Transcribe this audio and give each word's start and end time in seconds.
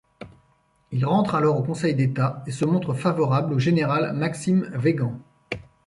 Il 0.91 1.05
rentre 1.05 1.35
alors 1.35 1.59
au 1.59 1.61
Conseil 1.61 1.93
d'État 1.93 2.41
et 2.47 2.51
se 2.51 2.65
montre 2.65 2.95
favorable 2.95 3.53
au 3.53 3.59
général 3.59 4.13
Maxime 4.15 4.67
Weygand. 4.83 5.19